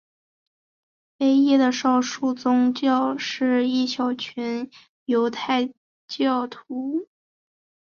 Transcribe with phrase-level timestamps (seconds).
[1.19, 4.71] 唯一的少数宗教是一小群
[5.05, 5.71] 犹太
[6.07, 7.07] 教徒。